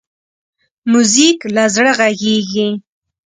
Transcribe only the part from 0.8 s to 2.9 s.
موزیک له زړه غږېږي.